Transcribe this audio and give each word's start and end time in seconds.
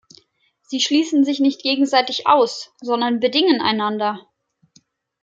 Sie 0.63 0.79
schließen 0.79 1.23
sich 1.23 1.39
nicht 1.39 1.61
gegenseitig 1.61 2.25
aus, 2.25 2.73
sondern 2.81 3.19
bedingen 3.19 3.61
einander. 3.61 4.19